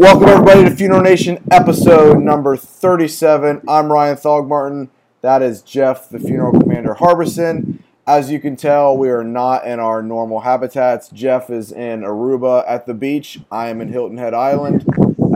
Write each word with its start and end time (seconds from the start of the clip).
Welcome 0.00 0.30
everybody 0.30 0.64
to 0.64 0.74
Funeral 0.74 1.02
Nation 1.02 1.44
episode 1.50 2.20
number 2.20 2.56
37. 2.56 3.60
I'm 3.68 3.92
Ryan 3.92 4.16
Thogmartin. 4.16 4.88
That 5.20 5.42
is 5.42 5.60
Jeff, 5.60 6.08
the 6.08 6.18
funeral 6.18 6.58
commander 6.58 6.94
Harbison. 6.94 7.84
As 8.06 8.30
you 8.30 8.40
can 8.40 8.56
tell, 8.56 8.96
we 8.96 9.10
are 9.10 9.22
not 9.22 9.66
in 9.66 9.78
our 9.78 10.02
normal 10.02 10.40
habitats. 10.40 11.10
Jeff 11.10 11.50
is 11.50 11.70
in 11.70 12.00
Aruba 12.00 12.64
at 12.66 12.86
the 12.86 12.94
beach. 12.94 13.40
I 13.52 13.68
am 13.68 13.82
in 13.82 13.92
Hilton 13.92 14.16
Head 14.16 14.32
Island 14.32 14.86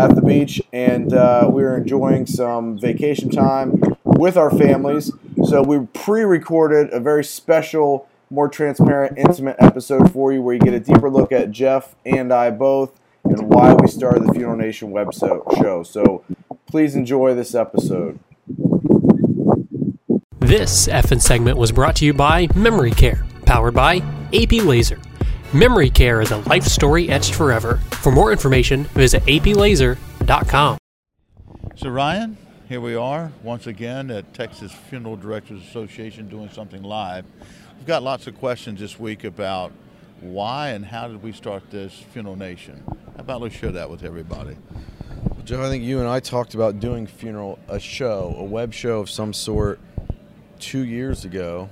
at 0.00 0.14
the 0.14 0.23
beach, 0.23 0.63
and 0.73 1.12
uh, 1.12 1.46
we 1.53 1.62
are 1.62 1.77
enjoying 1.77 2.25
some 2.25 2.79
vacation 2.79 3.29
time 3.29 3.99
with 4.03 4.39
our 4.39 4.51
families. 4.51 5.12
So 5.45 5.61
we 5.61 5.87
pre-recorded 5.93 6.90
a 6.90 7.01
very 7.01 7.23
special, 7.23 8.09
more 8.31 8.49
transparent, 8.49 9.18
intimate 9.18 9.57
episode 9.59 10.11
for 10.11 10.32
you, 10.32 10.40
where 10.40 10.54
you 10.54 10.61
get 10.61 10.73
a 10.73 10.81
deeper 10.81 11.11
look 11.11 11.32
at 11.32 11.51
Jeff 11.51 11.95
and 12.07 12.32
I 12.32 12.51
both 12.51 12.99
and 13.25 13.49
why 13.49 13.75
we 13.75 13.89
started 13.89 14.25
the 14.25 14.33
Funeral 14.33 14.57
Nation 14.57 14.91
web 14.91 15.13
show. 15.14 15.82
So 15.82 16.25
please 16.67 16.95
enjoy 16.95 17.35
this 17.35 17.55
episode. 17.55 18.19
This 20.41 20.89
FN 20.89 21.23
segment 21.23 21.57
was 21.57 21.73
brought 21.73 21.96
to 21.96 22.05
you 22.05 22.13
by 22.13 22.49
Memory 22.55 22.91
Care, 22.91 23.25
powered 23.46 23.75
by 23.75 23.96
AP 24.32 24.53
Laser. 24.53 25.01
Memory 25.55 25.91
Care 25.91 26.21
is 26.21 26.32
a 26.32 26.39
life 26.39 26.65
story 26.65 27.09
etched 27.09 27.35
forever. 27.35 27.77
For 27.93 28.13
more 28.13 28.31
information, 28.32 28.85
visit 28.85 29.23
aplaser.com. 29.23 30.79
So, 31.77 31.89
Ryan, 31.89 32.37
here 32.69 32.81
we 32.81 32.95
are 32.95 33.33
once 33.43 33.67
again 33.67 34.11
at 34.11 34.34
Texas 34.34 34.73
Funeral 34.73 35.17
Directors 35.17 35.62
Association 35.62 36.29
doing 36.29 36.51
something 36.51 36.83
live. 36.83 37.25
We've 37.79 37.87
got 37.87 38.03
lots 38.03 38.27
of 38.27 38.39
questions 38.39 38.81
this 38.81 38.98
week 38.98 39.25
about 39.25 39.73
why 40.20 40.70
and 40.70 40.84
how 40.84 41.09
did 41.09 41.23
we 41.23 41.33
start 41.33 41.70
this 41.70 41.93
Funeral 42.12 42.37
Nation? 42.37 42.83
How 42.87 43.20
about 43.20 43.41
let's 43.41 43.55
share 43.55 43.73
that 43.73 43.91
with 43.91 44.05
everybody? 44.05 44.57
Well, 45.25 45.43
Joe, 45.45 45.65
I 45.65 45.69
think 45.69 45.84
you 45.84 46.01
and 46.01 46.09
I 46.09 46.20
talked 46.20 46.55
about 46.55 46.81
doing 46.81 47.07
funeral 47.07 47.59
a 47.69 47.79
show, 47.79 48.35
a 48.39 48.45
web 48.45 48.73
show 48.73 49.01
of 49.01 49.11
some 49.11 49.33
sort, 49.33 49.81
two 50.59 50.85
years 50.85 51.25
ago. 51.25 51.69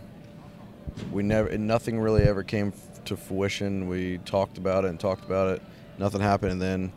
We 1.10 1.22
never, 1.22 1.56
nothing 1.56 1.98
really 1.98 2.22
ever 2.24 2.42
came 2.42 2.72
to 3.06 3.16
fruition. 3.16 3.88
We 3.88 4.18
talked 4.18 4.58
about 4.58 4.84
it 4.84 4.88
and 4.88 5.00
talked 5.00 5.24
about 5.24 5.56
it. 5.56 5.62
Nothing 5.98 6.20
happened, 6.20 6.52
and 6.52 6.62
then 6.62 6.92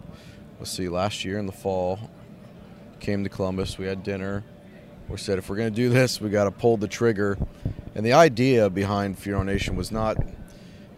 let's 0.60 0.72
see, 0.72 0.90
last 0.90 1.24
year 1.24 1.38
in 1.38 1.46
the 1.46 1.52
fall, 1.52 2.00
came 3.00 3.24
to 3.24 3.30
Columbus. 3.30 3.78
We 3.78 3.86
had 3.86 4.04
dinner. 4.04 4.44
We 5.08 5.18
said 5.18 5.38
if 5.38 5.50
we're 5.50 5.58
going 5.58 5.72
to 5.72 5.76
do 5.76 5.90
this, 5.90 6.20
we 6.20 6.30
got 6.30 6.46
to 6.46 6.52
pull 6.52 6.78
the 6.78 6.88
trigger. 6.88 7.38
And 7.94 8.06
the 8.06 8.14
idea 8.14 8.70
behind 8.70 9.18
Funeral 9.18 9.44
Nation 9.44 9.76
was 9.76 9.92
not 9.92 10.18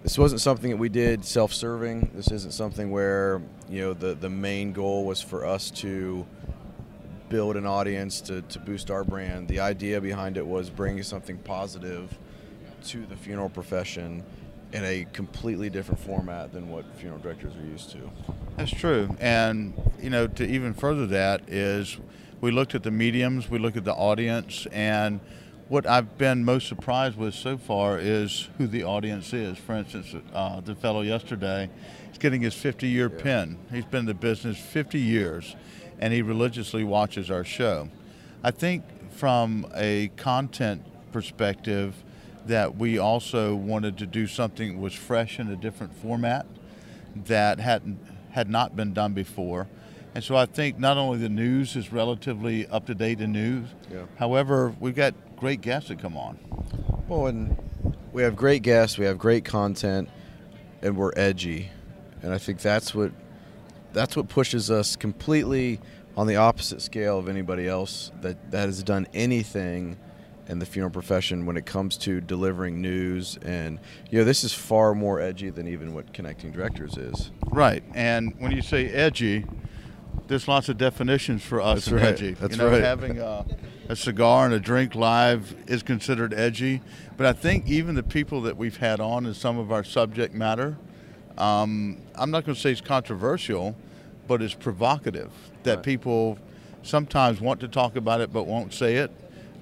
this 0.04 0.18
wasn't 0.18 0.42
something 0.42 0.72
that 0.72 0.78
we 0.78 0.90
did 0.90 1.26
self-serving. 1.26 2.12
This 2.14 2.32
isn't 2.32 2.54
something 2.54 2.92
where 2.92 3.42
you 3.70 3.82
know 3.82 3.94
the 3.94 4.14
the 4.16 4.30
main 4.30 4.74
goal 4.74 5.06
was 5.06 5.22
for 5.22 5.46
us 5.46 5.72
to 5.72 6.26
build 7.30 7.58
an 7.58 7.66
audience 7.66 8.22
to, 8.22 8.42
to 8.44 8.60
boost 8.60 8.90
our 8.90 9.04
brand. 9.04 9.48
The 9.48 9.60
idea 9.60 10.00
behind 10.00 10.38
it 10.38 10.46
was 10.46 10.70
bringing 10.70 11.04
something 11.04 11.38
positive 11.40 12.18
to 12.86 13.06
the 13.06 13.16
funeral 13.16 13.50
profession 13.50 14.24
in 14.74 14.84
a 14.84 15.06
completely 15.14 15.70
different 15.70 16.00
format 16.00 16.52
than 16.52 16.70
what 16.70 16.86
funeral 16.96 17.20
directors 17.20 17.54
are 17.56 17.66
used 17.66 17.90
to. 17.92 18.12
That's 18.58 18.72
true. 18.72 19.16
And, 19.20 19.74
you 20.00 20.10
know, 20.10 20.28
to 20.28 20.46
even 20.46 20.74
further 20.74 21.08
that 21.08 21.50
is 21.50 21.98
we 22.42 22.52
looked 22.52 22.76
at 22.76 22.84
the 22.84 22.92
mediums, 22.92 23.50
we 23.50 23.60
looked 23.60 23.78
at 23.78 23.86
the 23.86 23.94
audience, 23.94 24.68
and 24.72 25.20
what 25.70 25.86
I've 25.86 26.18
been 26.18 26.46
most 26.46 26.68
surprised 26.68 27.18
with 27.18 27.34
so 27.34 27.58
far 27.58 28.00
is 28.00 28.48
who 28.58 28.68
the 28.68 28.84
audience 28.84 29.34
is. 29.34 29.58
For 29.58 29.76
instance, 29.76 30.16
uh, 30.34 30.62
the 30.62 30.76
fellow 30.76 31.02
yesterday 31.02 31.70
is 32.12 32.18
getting 32.18 32.42
his 32.42 32.54
50 32.54 32.88
year 32.88 33.12
yeah. 33.14 33.24
pin. 33.24 33.58
He's 33.72 33.86
been 33.86 34.02
in 34.02 34.06
the 34.06 34.14
business 34.14 34.58
50 34.58 35.00
years 35.00 35.56
and 36.00 36.14
he 36.14 36.22
religiously 36.22 36.84
watches 36.84 37.30
our 37.30 37.44
show. 37.44 37.90
I 38.44 38.52
think 38.52 38.84
from 39.12 39.68
a 39.76 40.10
content 40.16 40.84
perspective, 41.12 41.96
that 42.46 42.78
we 42.78 42.98
also 42.98 43.54
wanted 43.56 43.98
to 43.98 44.06
do 44.06 44.26
something 44.26 44.76
that 44.76 44.80
was 44.80 44.94
fresh 44.94 45.38
in 45.38 45.50
a 45.50 45.56
different 45.56 45.94
format 45.96 46.46
that 47.26 47.60
hadn't 47.60 48.00
had 48.32 48.50
not 48.50 48.76
been 48.76 48.94
done 48.94 49.14
before. 49.14 49.68
And 50.16 50.24
so 50.24 50.36
I 50.36 50.46
think 50.46 50.80
not 50.80 50.98
only 50.98 51.18
the 51.18 51.30
news 51.30 51.76
is 51.76 51.92
relatively 51.92 52.66
up 52.68 52.86
to 52.86 52.96
date 52.96 53.20
in 53.20 53.34
news, 53.34 53.68
yeah. 53.92 54.04
however, 54.18 54.74
we've 54.80 54.96
got 54.96 55.14
great 55.38 55.62
guests 55.62 55.90
that 55.90 56.00
come 56.00 56.18
on. 56.18 56.38
Well, 57.08 57.28
and 57.28 57.56
we 58.12 58.24
have 58.24 58.36
great 58.36 58.64
guests, 58.64 58.98
we 58.98 59.06
have 59.06 59.18
great 59.18 59.46
content, 59.46 60.10
and 60.82 60.98
we're 60.98 61.14
edgy, 61.16 61.70
and 62.22 62.34
I 62.34 62.38
think 62.38 62.60
that's 62.60 62.94
what 62.94 63.12
that's 63.94 64.18
what 64.18 64.28
pushes 64.28 64.70
us 64.70 64.96
completely 64.96 65.80
on 66.18 66.28
the 66.28 66.36
opposite 66.36 66.82
scale 66.82 67.18
of 67.18 67.30
anybody 67.30 67.68
else 67.68 68.12
that 68.22 68.52
that 68.52 68.66
has 68.66 68.84
done 68.84 69.08
anything 69.14 69.98
in 70.48 70.60
the 70.60 70.66
funeral 70.66 70.92
profession 70.92 71.46
when 71.46 71.58
it 71.58 71.66
comes 71.66 71.98
to 71.98 72.22
delivering 72.22 72.82
news. 72.82 73.38
And 73.44 73.80
you 74.10 74.20
know 74.20 74.26
this 74.26 74.44
is 74.44 74.54
far 74.54 74.96
more 74.96 75.22
edgy 75.22 75.50
than 75.50 75.68
even 75.68 75.94
what 75.94 76.14
connecting 76.14 76.52
directors 76.52 76.98
is. 76.98 77.32
Right. 77.48 77.84
And 77.94 78.34
when 78.40 78.52
you 78.52 78.62
say 78.62 78.88
edgy 78.88 79.46
there's 80.28 80.48
lots 80.48 80.70
of 80.70 80.78
definitions 80.78 81.44
for 81.44 81.62
us 81.62 81.86
That's 81.86 81.92
right. 81.92 82.04
edgy. 82.04 82.32
That's 82.34 82.58
you 82.58 82.64
know, 82.64 82.70
right. 82.70 82.84
Having 82.84 83.20
a, 83.20 83.46
a, 83.90 83.96
cigar 83.96 84.46
and 84.46 84.54
a 84.54 84.60
drink 84.60 84.96
live 84.96 85.56
is 85.68 85.84
considered 85.84 86.34
edgy, 86.34 86.82
but 87.16 87.26
I 87.26 87.34
think 87.34 87.68
even 87.68 87.96
the 87.96 88.04
people 88.04 88.42
that 88.42 88.58
we've 88.58 88.78
had 88.78 89.00
on 89.00 89.26
in 89.26 89.34
some 89.34 89.58
of 89.58 89.72
our 89.72 89.84
subject 89.84 90.34
matter, 90.34 90.78
um, 91.38 92.02
I'm 92.16 92.32
not 92.32 92.46
going 92.46 92.56
to 92.56 92.62
say 92.62 92.72
it's 92.72 92.82
controversial, 92.82 93.76
but 94.28 94.42
it's 94.42 94.54
provocative. 94.54 95.32
That 95.64 95.76
right. 95.76 95.84
people 95.84 96.40
sometimes 96.84 97.42
want 97.42 97.60
to 97.62 97.68
talk 97.68 97.96
about 97.96 98.22
it 98.22 98.32
but 98.32 98.44
won't 98.48 98.74
say 98.74 98.96
it. 98.96 99.12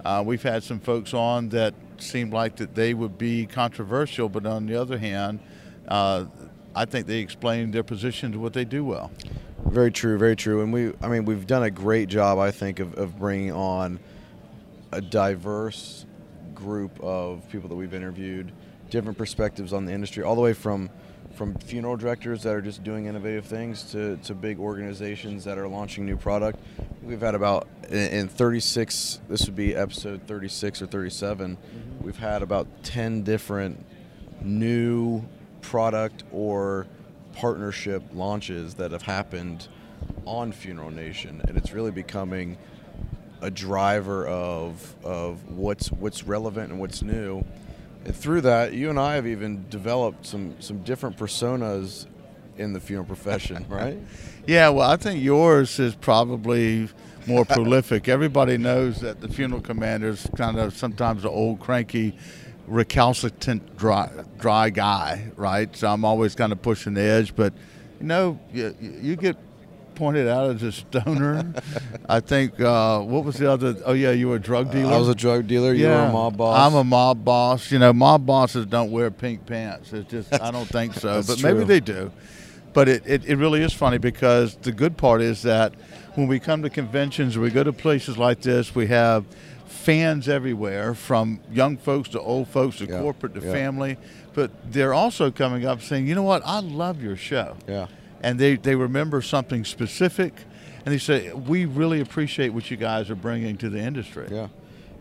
Uh, 0.03 0.23
we've 0.25 0.43
had 0.43 0.63
some 0.63 0.79
folks 0.79 1.13
on 1.13 1.49
that 1.49 1.73
seemed 1.97 2.33
like 2.33 2.57
that 2.57 2.75
they 2.75 2.93
would 2.93 3.17
be 3.17 3.45
controversial, 3.45 4.29
but 4.29 4.45
on 4.45 4.67
the 4.67 4.79
other 4.79 4.97
hand, 4.97 5.39
uh, 5.87 6.25
I 6.75 6.85
think 6.85 7.07
they 7.07 7.19
explain 7.19 7.71
their 7.71 7.83
position 7.83 8.31
to 8.33 8.39
what 8.39 8.53
they 8.53 8.65
do 8.65 8.83
well. 8.83 9.11
Very 9.65 9.91
true, 9.91 10.17
very 10.17 10.35
true. 10.35 10.61
And 10.61 10.71
we, 10.71 10.93
I 11.01 11.07
mean, 11.07 11.25
we've 11.25 11.47
done 11.47 11.63
a 11.63 11.71
great 11.71 12.07
job, 12.07 12.39
I 12.39 12.51
think, 12.51 12.79
of, 12.79 12.95
of 12.95 13.17
bringing 13.17 13.51
on 13.51 13.99
a 14.91 15.01
diverse 15.01 16.05
group 16.53 16.99
of 17.01 17.49
people 17.49 17.67
that 17.69 17.75
we've 17.75 17.93
interviewed, 17.93 18.51
different 18.89 19.17
perspectives 19.17 19.73
on 19.73 19.85
the 19.85 19.91
industry, 19.91 20.23
all 20.23 20.35
the 20.35 20.41
way 20.41 20.53
from 20.53 20.89
from 21.35 21.53
funeral 21.55 21.97
directors 21.97 22.43
that 22.43 22.55
are 22.55 22.61
just 22.61 22.83
doing 22.83 23.05
innovative 23.05 23.45
things 23.45 23.83
to, 23.91 24.15
to 24.17 24.33
big 24.33 24.57
organizations 24.57 25.43
that 25.43 25.57
are 25.57 25.67
launching 25.67 26.05
new 26.05 26.15
product. 26.15 26.59
We've 27.03 27.19
had 27.19 27.35
about 27.35 27.67
in 27.89 28.29
36, 28.29 29.19
this 29.27 29.45
would 29.45 29.55
be 29.55 29.75
episode 29.75 30.25
36 30.27 30.81
or 30.81 30.87
37, 30.87 31.57
mm-hmm. 31.57 32.05
we've 32.05 32.17
had 32.17 32.41
about 32.41 32.67
10 32.83 33.23
different 33.23 33.85
new 34.41 35.23
product 35.61 36.23
or 36.31 36.87
partnership 37.35 38.03
launches 38.13 38.75
that 38.75 38.91
have 38.91 39.03
happened 39.03 39.67
on 40.25 40.51
Funeral 40.51 40.89
Nation, 40.89 41.41
and 41.47 41.57
it's 41.57 41.71
really 41.71 41.91
becoming 41.91 42.57
a 43.41 43.51
driver 43.51 44.25
of 44.27 44.95
of 45.03 45.47
what's 45.49 45.91
what's 45.91 46.23
relevant 46.23 46.71
and 46.71 46.79
what's 46.79 47.01
new. 47.01 47.43
And 48.05 48.15
through 48.15 48.41
that, 48.41 48.73
you 48.73 48.89
and 48.89 48.99
I 48.99 49.15
have 49.15 49.27
even 49.27 49.65
developed 49.69 50.25
some 50.25 50.55
some 50.59 50.79
different 50.83 51.17
personas 51.17 52.07
in 52.57 52.73
the 52.73 52.79
funeral 52.79 53.05
profession, 53.05 53.65
right? 53.69 53.99
yeah, 54.47 54.69
well, 54.69 54.89
I 54.89 54.95
think 54.95 55.21
yours 55.21 55.77
is 55.79 55.93
probably 55.93 56.87
more 57.27 57.43
prolific. 57.43 58.07
Everybody 58.07 58.57
knows 58.57 59.01
that 59.01 59.19
the 59.19 59.27
funeral 59.27 59.61
commander 59.61 60.09
is 60.09 60.27
kind 60.37 60.57
of 60.57 60.75
sometimes 60.75 61.23
an 61.23 61.31
old 61.31 61.59
cranky 61.59 62.17
recalcitrant 62.67 63.77
dry, 63.77 64.09
dry 64.39 64.69
guy, 64.69 65.31
right? 65.35 65.75
So 65.75 65.87
I'm 65.87 66.05
always 66.05 66.35
kind 66.35 66.51
of 66.51 66.61
pushing 66.61 66.93
the 66.93 67.01
edge. 67.01 67.35
But, 67.35 67.53
you 67.99 68.07
know, 68.07 68.39
you, 68.53 68.75
you 68.79 69.15
get 69.15 69.37
pointed 69.95 70.27
out 70.27 70.55
as 70.55 70.63
a 70.63 70.71
stoner. 70.71 71.53
I 72.09 72.19
think, 72.19 72.59
uh, 72.59 72.99
what 73.01 73.23
was 73.23 73.37
the 73.37 73.51
other? 73.51 73.75
Oh, 73.85 73.93
yeah, 73.93 74.11
you 74.11 74.29
were 74.29 74.35
a 74.35 74.39
drug 74.39 74.71
dealer? 74.71 74.93
I 74.93 74.97
was 74.97 75.09
a 75.09 75.15
drug 75.15 75.47
dealer. 75.47 75.73
You 75.73 75.87
were 75.87 75.93
a 75.93 76.11
mob 76.11 76.37
boss. 76.37 76.59
I'm 76.59 76.77
a 76.77 76.83
mob 76.83 77.23
boss. 77.23 77.71
You 77.71 77.79
know, 77.79 77.93
mob 77.93 78.25
bosses 78.25 78.65
don't 78.65 78.91
wear 78.91 79.11
pink 79.11 79.45
pants. 79.45 79.93
It's 79.93 80.09
just, 80.09 80.33
I 80.41 80.51
don't 80.51 80.67
think 80.67 80.93
so. 80.93 81.21
but 81.27 81.39
true. 81.39 81.53
maybe 81.53 81.65
they 81.65 81.79
do. 81.79 82.11
But 82.73 82.89
it, 82.89 83.03
it, 83.05 83.25
it 83.25 83.37
really 83.37 83.61
is 83.61 83.71
funny 83.71 83.97
because 83.97 84.57
the 84.57 84.73
good 84.73 84.97
part 84.97 85.21
is 85.21 85.43
that 85.43 85.73
when 86.15 86.27
we 86.27 86.39
come 86.39 86.61
to 86.63 86.69
conventions 86.69 87.37
or 87.37 87.41
we 87.41 87.49
go 87.49 87.63
to 87.63 87.71
places 87.71 88.17
like 88.17 88.41
this, 88.41 88.75
we 88.75 88.87
have– 88.87 89.25
fans 89.75 90.27
everywhere, 90.27 90.95
from 90.95 91.39
young 91.51 91.77
folks 91.77 92.09
to 92.09 92.19
old 92.19 92.47
folks 92.47 92.77
to 92.77 92.85
yeah. 92.85 92.99
corporate 92.99 93.33
to 93.35 93.41
yeah. 93.41 93.51
family. 93.51 93.97
But 94.33 94.51
they're 94.71 94.93
also 94.93 95.31
coming 95.31 95.65
up 95.65 95.81
saying, 95.81 96.07
you 96.07 96.15
know 96.15 96.23
what, 96.23 96.41
I 96.45 96.59
love 96.59 97.01
your 97.01 97.15
show. 97.15 97.55
Yeah. 97.67 97.87
And 98.21 98.39
they, 98.39 98.55
they 98.55 98.75
remember 98.75 99.21
something 99.21 99.63
specific, 99.63 100.33
and 100.85 100.93
they 100.93 100.97
say, 100.97 101.31
we 101.31 101.65
really 101.65 102.01
appreciate 102.01 102.49
what 102.49 102.71
you 102.71 102.77
guys 102.77 103.09
are 103.09 103.15
bringing 103.15 103.57
to 103.57 103.69
the 103.69 103.79
industry. 103.79 104.27
Yeah. 104.31 104.47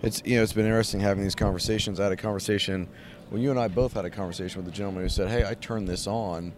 It's, 0.03 0.21
you 0.25 0.37
know, 0.37 0.43
it's 0.43 0.53
been 0.53 0.67
interesting 0.67 1.01
having 1.01 1.25
these 1.25 1.35
conversations. 1.35 1.99
I 1.99 2.05
had 2.05 2.13
a 2.13 2.17
conversation 2.17 2.89
when 3.31 3.41
you 3.41 3.51
and 3.51 3.59
I 3.59 3.69
both 3.69 3.95
had 3.95 4.05
a 4.05 4.11
conversation 4.11 4.63
with 4.63 4.73
a 4.73 4.77
gentleman 4.77 5.03
who 5.03 5.09
said, 5.09 5.29
hey, 5.29 5.47
I 5.47 5.55
turned 5.55 5.89
this 5.89 6.07
on 6.07 6.53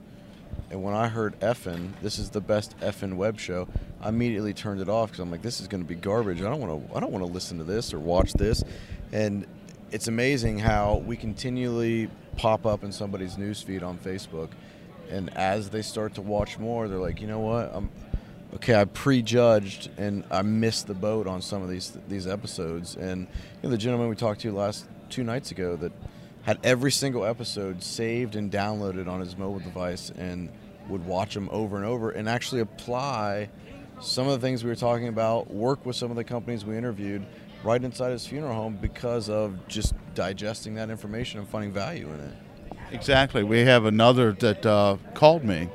And 0.70 0.82
when 0.82 0.94
I 0.94 1.08
heard 1.08 1.38
effin, 1.40 1.92
this 2.02 2.18
is 2.18 2.30
the 2.30 2.40
best 2.40 2.78
effin 2.80 3.14
web 3.14 3.38
show, 3.38 3.68
I 4.00 4.08
immediately 4.08 4.52
turned 4.52 4.80
it 4.80 4.88
off 4.88 5.10
because 5.10 5.20
I'm 5.20 5.30
like, 5.30 5.42
this 5.42 5.60
is 5.60 5.68
going 5.68 5.82
to 5.82 5.88
be 5.88 5.94
garbage. 5.94 6.40
I 6.40 6.48
don't 6.48 6.60
want 6.60 6.88
to. 6.88 6.96
I 6.96 7.00
don't 7.00 7.12
want 7.12 7.24
to 7.24 7.32
listen 7.32 7.58
to 7.58 7.64
this 7.64 7.94
or 7.94 7.98
watch 7.98 8.32
this. 8.32 8.64
And 9.12 9.46
it's 9.90 10.08
amazing 10.08 10.58
how 10.58 10.96
we 11.06 11.16
continually 11.16 12.10
pop 12.36 12.66
up 12.66 12.84
in 12.84 12.92
somebody's 12.92 13.36
newsfeed 13.36 13.82
on 13.82 13.98
Facebook, 13.98 14.50
and 15.10 15.34
as 15.36 15.70
they 15.70 15.82
start 15.82 16.14
to 16.14 16.22
watch 16.22 16.58
more, 16.58 16.88
they're 16.88 16.98
like, 16.98 17.20
you 17.20 17.26
know 17.26 17.40
what, 17.40 17.70
I'm 17.74 17.90
okay. 18.54 18.74
I 18.74 18.84
prejudged 18.84 19.90
and 19.96 20.24
I 20.30 20.42
missed 20.42 20.86
the 20.86 20.94
boat 20.94 21.26
on 21.26 21.40
some 21.40 21.62
of 21.62 21.68
these 21.68 21.96
these 22.08 22.26
episodes. 22.26 22.96
And 22.96 23.22
you 23.62 23.62
know, 23.62 23.70
the 23.70 23.78
gentleman 23.78 24.08
we 24.08 24.16
talked 24.16 24.40
to 24.40 24.52
last 24.52 24.86
two 25.08 25.22
nights 25.22 25.50
ago 25.52 25.76
that 25.76 25.92
had 26.46 26.58
every 26.62 26.92
single 26.92 27.24
episode 27.24 27.82
saved 27.82 28.36
and 28.36 28.50
downloaded 28.50 29.08
on 29.08 29.20
his 29.20 29.36
mobile 29.36 29.58
device 29.58 30.10
and 30.10 30.48
would 30.88 31.04
watch 31.04 31.34
them 31.34 31.48
over 31.50 31.76
and 31.76 31.84
over 31.84 32.10
and 32.10 32.28
actually 32.28 32.60
apply 32.60 33.48
some 34.00 34.28
of 34.28 34.40
the 34.40 34.46
things 34.46 34.62
we 34.62 34.70
were 34.70 34.76
talking 34.76 35.08
about, 35.08 35.50
work 35.50 35.84
with 35.84 35.96
some 35.96 36.10
of 36.10 36.16
the 36.16 36.22
companies 36.24 36.64
we 36.64 36.76
interviewed 36.78 37.26
right 37.64 37.82
inside 37.82 38.12
his 38.12 38.24
funeral 38.26 38.54
home 38.54 38.78
because 38.80 39.28
of 39.28 39.66
just 39.66 39.94
digesting 40.14 40.74
that 40.76 40.88
information 40.88 41.40
and 41.40 41.48
finding 41.48 41.72
value 41.72 42.06
in 42.08 42.20
it. 42.20 42.32
Exactly. 42.92 43.42
We 43.42 43.60
have 43.60 43.84
another 43.84 44.32
that 44.34 44.64
uh, 44.64 44.98
called 45.14 45.42
me, 45.42 45.68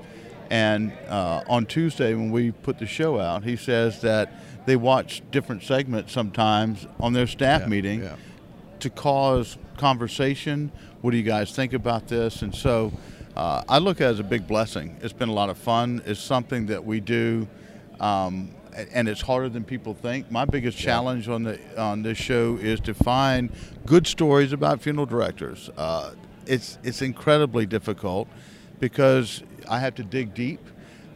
and 0.50 0.94
uh, 1.10 1.44
on 1.50 1.66
Tuesday 1.66 2.14
when 2.14 2.32
we 2.32 2.52
put 2.52 2.80
the 2.80 2.86
show 2.86 3.20
out, 3.20 3.44
he 3.44 3.58
says 3.58 4.00
that 4.02 4.32
they 4.66 4.78
watch 4.78 5.22
different 5.32 5.64
segments 5.64 6.14
sometimes 6.14 6.88
on 7.02 7.12
their 7.12 7.28
staff 7.28 7.62
Yeah, 7.62 7.68
meeting 7.68 8.04
yeah. 8.04 8.16
To 8.82 8.90
cause 8.90 9.58
conversation. 9.78 10.72
What 11.02 11.12
do 11.12 11.18
you 11.18 11.24
guys 11.24 11.56
think 11.56 11.74
about 11.74 12.08
this? 12.08 12.42
And 12.42 12.54
so 12.54 12.92
uh, 13.36 13.64
I 13.68 13.80
look 13.80 14.02
at 14.02 14.08
it 14.08 14.12
as 14.12 14.20
a 14.20 14.24
big 14.24 14.48
blessing. 14.48 14.98
It's 15.02 15.14
been 15.14 15.30
a 15.30 15.34
lot 15.34 15.50
of 15.50 15.58
fun. 15.58 16.02
It's 16.06 16.20
something 16.20 16.68
that 16.68 16.86
we 16.86 17.00
do. 17.00 17.48
Um, 18.00 18.52
and 18.94 19.08
it's 19.08 19.22
harder 19.22 19.50
than 19.50 19.64
people 19.64 19.94
think. 19.94 20.32
My 20.32 20.46
biggest 20.46 20.78
challenge 20.78 21.28
on 21.28 21.44
the 21.44 21.60
on 21.78 22.04
this 22.04 22.18
show 22.18 22.58
is 22.58 22.80
to 22.82 22.94
find 22.94 23.52
good 23.86 24.08
stories 24.08 24.54
about 24.54 24.82
funeral 24.82 25.06
directors. 25.06 25.70
Uh, 25.78 26.12
it's 26.46 26.78
it's 26.84 27.02
incredibly 27.02 27.66
difficult 27.66 28.28
because 28.80 29.44
I 29.70 29.80
have 29.80 29.96
to 29.96 30.04
dig 30.04 30.34
deep. 30.34 30.60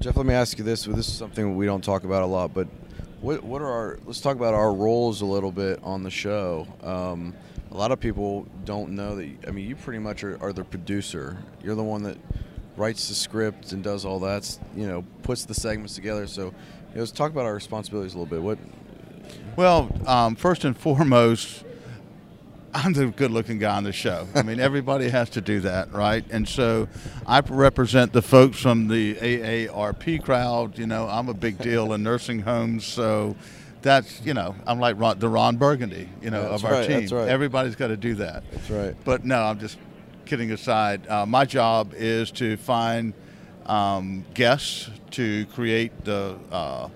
Jeff, 0.00 0.16
let 0.16 0.26
me 0.26 0.34
ask 0.34 0.58
you 0.58 0.64
this. 0.64 0.84
This 0.84 1.08
is 1.08 1.12
something 1.12 1.56
we 1.56 1.66
don't 1.66 1.82
talk 1.82 2.04
about 2.04 2.22
a 2.22 2.26
lot, 2.26 2.54
but 2.54 2.68
what 3.20 3.42
what 3.42 3.60
are 3.62 3.66
our? 3.66 3.98
Let's 4.04 4.20
talk 4.20 4.36
about 4.36 4.54
our 4.54 4.72
roles 4.72 5.22
a 5.22 5.26
little 5.26 5.50
bit 5.50 5.80
on 5.82 6.04
the 6.04 6.10
show. 6.10 6.68
Um, 6.82 7.34
a 7.70 7.76
lot 7.76 7.90
of 7.90 8.00
people 8.00 8.46
don't 8.64 8.92
know 8.92 9.16
that. 9.16 9.28
I 9.46 9.50
mean, 9.50 9.68
you 9.68 9.76
pretty 9.76 9.98
much 9.98 10.24
are, 10.24 10.42
are 10.42 10.52
the 10.52 10.64
producer. 10.64 11.36
You're 11.62 11.74
the 11.74 11.82
one 11.82 12.02
that 12.04 12.16
writes 12.76 13.08
the 13.08 13.14
script 13.14 13.72
and 13.72 13.82
does 13.82 14.04
all 14.04 14.20
that. 14.20 14.58
You 14.76 14.86
know, 14.86 15.04
puts 15.22 15.44
the 15.44 15.54
segments 15.54 15.94
together. 15.94 16.26
So, 16.26 16.44
you 16.44 16.50
know, 16.94 17.00
let's 17.00 17.12
talk 17.12 17.32
about 17.32 17.44
our 17.44 17.54
responsibilities 17.54 18.14
a 18.14 18.18
little 18.18 18.30
bit. 18.30 18.42
What? 18.42 18.58
Well, 19.56 19.90
um, 20.06 20.36
first 20.36 20.64
and 20.64 20.76
foremost, 20.76 21.64
I'm 22.74 22.92
the 22.92 23.06
good 23.06 23.30
looking 23.30 23.58
guy 23.58 23.76
on 23.76 23.84
the 23.84 23.92
show. 23.92 24.28
I 24.34 24.42
mean, 24.42 24.60
everybody 24.60 25.08
has 25.08 25.30
to 25.30 25.40
do 25.40 25.60
that, 25.60 25.92
right? 25.92 26.24
And 26.30 26.48
so 26.48 26.86
I 27.26 27.40
represent 27.40 28.12
the 28.12 28.22
folks 28.22 28.60
from 28.60 28.88
the 28.88 29.14
AARP 29.16 30.22
crowd. 30.22 30.78
You 30.78 30.86
know, 30.86 31.08
I'm 31.08 31.28
a 31.28 31.34
big 31.34 31.58
deal 31.58 31.92
in 31.92 32.02
nursing 32.02 32.40
homes. 32.40 32.84
So 32.86 33.36
that's, 33.82 34.20
you 34.22 34.34
know, 34.34 34.54
I'm 34.66 34.78
like 34.78 34.98
Ron, 34.98 35.18
the 35.18 35.28
Ron 35.28 35.56
Burgundy, 35.56 36.08
you 36.20 36.30
know, 36.30 36.42
That's 36.50 36.62
of 36.62 36.66
our 36.66 36.72
right, 36.80 36.86
team. 36.88 37.00
that's 37.00 37.12
right. 37.12 37.28
Everybody's 37.28 37.74
got 37.76 37.88
to 37.88 37.96
do 37.96 38.14
that. 38.16 38.44
That's 38.52 38.70
right. 38.70 38.94
But 39.04 39.24
no, 39.24 39.42
I'm 39.42 39.58
just 39.58 39.78
kidding 40.26 40.52
aside. 40.52 41.08
Uh, 41.08 41.24
my 41.26 41.44
job 41.46 41.94
is 41.96 42.30
to 42.32 42.56
find 42.58 43.14
um, 43.66 44.24
guests 44.34 44.90
to 45.12 45.46
create 45.46 46.04
the 46.04 46.36
uh, 46.52 46.88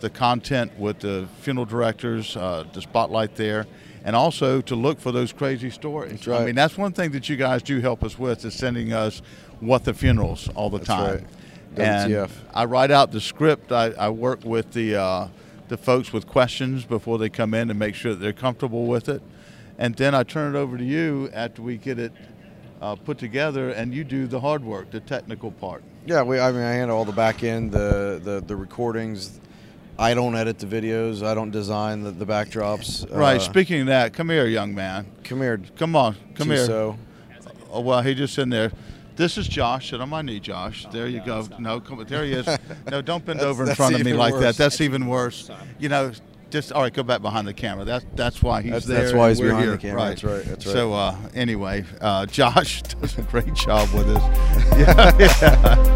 the 0.00 0.10
content 0.10 0.78
with 0.78 1.00
the 1.00 1.28
funeral 1.40 1.66
directors, 1.66 2.36
uh, 2.36 2.64
the 2.72 2.82
spotlight 2.82 3.36
there, 3.36 3.66
and 4.04 4.14
also 4.14 4.60
to 4.62 4.74
look 4.74 5.00
for 5.00 5.12
those 5.12 5.32
crazy 5.32 5.70
stories. 5.70 6.12
That's 6.12 6.26
right. 6.26 6.42
I 6.42 6.44
mean, 6.44 6.54
that's 6.54 6.76
one 6.76 6.92
thing 6.92 7.10
that 7.12 7.28
you 7.28 7.36
guys 7.36 7.62
do 7.62 7.80
help 7.80 8.04
us 8.04 8.18
with 8.18 8.44
is 8.44 8.54
sending 8.54 8.92
us 8.92 9.22
what 9.60 9.84
the 9.84 9.94
funerals 9.94 10.48
all 10.54 10.70
the 10.70 10.78
That's 10.78 10.88
time. 10.88 11.14
right. 11.14 11.24
And 11.78 12.12
WTF. 12.12 12.30
I 12.54 12.64
write 12.64 12.90
out 12.90 13.12
the 13.12 13.20
script. 13.20 13.72
I, 13.72 13.86
I 13.92 14.08
work 14.08 14.44
with 14.44 14.72
the 14.72 14.96
uh, 14.96 15.28
the 15.68 15.76
folks 15.76 16.12
with 16.12 16.26
questions 16.26 16.84
before 16.84 17.18
they 17.18 17.28
come 17.28 17.52
in 17.52 17.68
to 17.68 17.74
make 17.74 17.94
sure 17.94 18.12
that 18.12 18.20
they're 18.20 18.32
comfortable 18.32 18.86
with 18.86 19.08
it, 19.08 19.20
and 19.76 19.94
then 19.94 20.14
I 20.14 20.22
turn 20.22 20.54
it 20.54 20.58
over 20.58 20.78
to 20.78 20.84
you 20.84 21.28
after 21.34 21.60
we 21.60 21.76
get 21.76 21.98
it 21.98 22.12
uh, 22.80 22.94
put 22.94 23.18
together, 23.18 23.70
and 23.70 23.92
you 23.92 24.04
do 24.04 24.26
the 24.26 24.40
hard 24.40 24.64
work, 24.64 24.90
the 24.90 25.00
technical 25.00 25.50
part. 25.50 25.82
Yeah, 26.06 26.22
we. 26.22 26.38
I 26.38 26.52
mean, 26.52 26.62
I 26.62 26.72
handle 26.72 26.96
all 26.96 27.04
the 27.04 27.12
back 27.12 27.42
end, 27.42 27.72
the 27.72 28.20
the, 28.22 28.40
the 28.40 28.56
recordings. 28.56 29.40
I 29.98 30.14
don't 30.14 30.34
edit 30.36 30.58
the 30.58 30.66
videos. 30.66 31.22
I 31.22 31.34
don't 31.34 31.50
design 31.50 32.02
the, 32.02 32.10
the 32.10 32.26
backdrops. 32.26 33.10
right. 33.16 33.36
Uh, 33.36 33.40
Speaking 33.40 33.80
of 33.82 33.86
that, 33.86 34.12
come 34.12 34.28
here, 34.30 34.46
young 34.46 34.74
man. 34.74 35.06
come 35.24 35.40
here. 35.40 35.60
Come 35.76 35.96
on, 35.96 36.16
come 36.34 36.48
here. 36.48 36.66
Chiso. 36.66 36.98
Oh 37.70 37.80
well, 37.80 38.02
he 38.02 38.14
just 38.14 38.36
in 38.38 38.48
there. 38.50 38.72
This 39.16 39.38
is 39.38 39.48
Josh. 39.48 39.90
Sit 39.90 40.00
on 40.00 40.10
my 40.10 40.20
knee, 40.20 40.38
Josh. 40.40 40.86
There 40.92 41.06
you 41.08 41.22
go. 41.24 41.48
No, 41.58 41.80
come 41.80 42.04
there 42.06 42.24
he 42.24 42.32
is. 42.32 42.46
No, 42.90 43.00
don't 43.00 43.24
bend 43.24 43.40
over 43.40 43.66
in 43.68 43.74
front 43.74 43.94
of 43.94 44.04
me 44.04 44.12
like 44.12 44.34
worse. 44.34 44.42
that. 44.42 44.56
That's 44.56 44.80
even 44.82 45.06
worse. 45.06 45.50
You 45.78 45.88
know, 45.88 46.12
just 46.50 46.70
all 46.72 46.82
right. 46.82 46.92
Go 46.92 47.02
back 47.02 47.22
behind 47.22 47.48
the 47.48 47.54
camera. 47.54 47.84
That's 47.86 48.04
that's 48.14 48.42
why 48.42 48.60
he's 48.60 48.72
That's- 48.72 48.84
there. 48.86 49.02
that's 49.04 49.14
why 49.14 49.30
he's 49.30 49.40
behind 49.40 49.62
here. 49.62 49.72
the 49.72 49.78
camera. 49.78 49.96
Right. 49.96 50.08
That's 50.10 50.24
right, 50.24 50.44
that's 50.44 50.66
right. 50.66 50.72
So 50.72 50.92
uh, 50.92 51.16
anyway, 51.34 51.84
uh, 52.02 52.26
Josh 52.38 52.82
does 52.82 53.16
a 53.16 53.22
great 53.22 53.54
job 53.54 53.88
with 53.94 54.08
us. 54.08 54.22
yeah, 54.78 55.18
yeah. 55.18 55.95